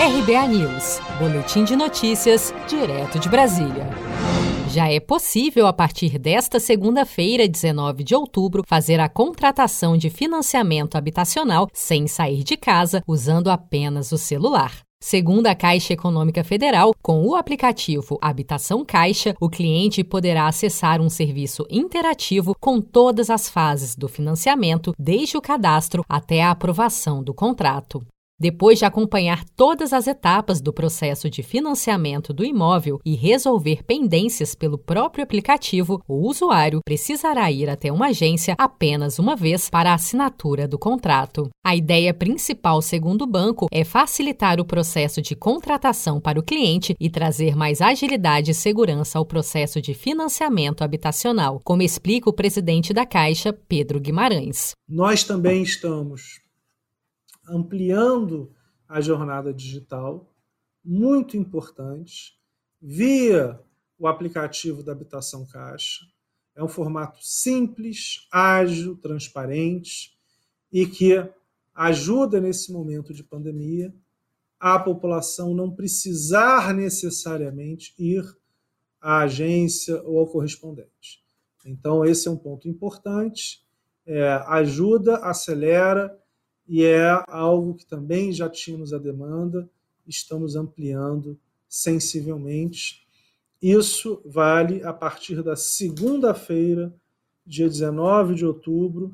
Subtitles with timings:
[0.00, 3.86] RBA News, Boletim de Notícias, direto de Brasília.
[4.70, 10.96] Já é possível, a partir desta segunda-feira, 19 de outubro, fazer a contratação de financiamento
[10.96, 14.72] habitacional sem sair de casa, usando apenas o celular.
[15.02, 21.10] Segundo a Caixa Econômica Federal, com o aplicativo Habitação Caixa, o cliente poderá acessar um
[21.10, 27.34] serviço interativo com todas as fases do financiamento, desde o cadastro até a aprovação do
[27.34, 28.02] contrato.
[28.40, 34.54] Depois de acompanhar todas as etapas do processo de financiamento do imóvel e resolver pendências
[34.54, 39.94] pelo próprio aplicativo, o usuário precisará ir até uma agência apenas uma vez para a
[39.94, 41.50] assinatura do contrato.
[41.62, 46.94] A ideia principal, segundo o banco, é facilitar o processo de contratação para o cliente
[46.98, 52.94] e trazer mais agilidade e segurança ao processo de financiamento habitacional, como explica o presidente
[52.94, 54.72] da Caixa, Pedro Guimarães.
[54.88, 56.40] Nós também estamos
[57.50, 58.54] ampliando
[58.88, 60.32] a jornada digital,
[60.84, 62.38] muito importante,
[62.80, 63.60] via
[63.98, 66.06] o aplicativo da Habitação Caixa.
[66.54, 70.16] É um formato simples, ágil, transparente
[70.72, 71.22] e que
[71.74, 73.94] ajuda nesse momento de pandemia
[74.58, 78.24] a população não precisar necessariamente ir
[79.00, 81.24] à agência ou ao correspondente.
[81.64, 83.64] Então, esse é um ponto importante.
[84.06, 86.18] É, ajuda, acelera
[86.70, 89.68] e é algo que também já tínhamos a demanda,
[90.06, 91.36] estamos ampliando
[91.68, 93.04] sensivelmente.
[93.60, 96.94] Isso vale a partir da segunda-feira,
[97.44, 99.12] dia 19 de outubro,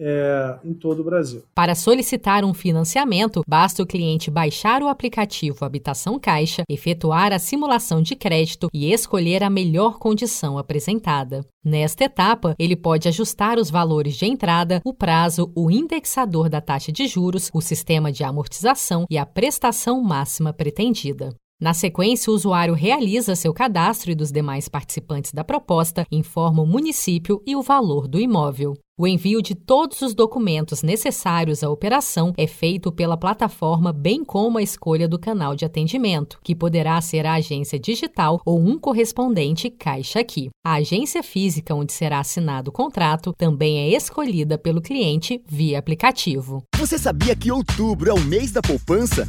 [0.00, 1.42] é, em todo o Brasil.
[1.54, 8.00] Para solicitar um financiamento, basta o cliente baixar o aplicativo Habitação Caixa, efetuar a simulação
[8.00, 11.44] de crédito e escolher a melhor condição apresentada.
[11.62, 16.90] Nesta etapa, ele pode ajustar os valores de entrada, o prazo, o indexador da taxa
[16.90, 21.34] de juros, o sistema de amortização e a prestação máxima pretendida.
[21.60, 26.66] Na sequência, o usuário realiza seu cadastro e dos demais participantes da proposta, informa o
[26.66, 28.72] município e o valor do imóvel.
[28.98, 34.56] O envio de todos os documentos necessários à operação é feito pela plataforma, bem como
[34.56, 39.68] a escolha do canal de atendimento, que poderá ser a agência digital ou um correspondente
[39.68, 40.48] Caixa Aqui.
[40.64, 46.62] A agência física onde será assinado o contrato também é escolhida pelo cliente via aplicativo.
[46.78, 49.28] Você sabia que outubro é o mês da poupança?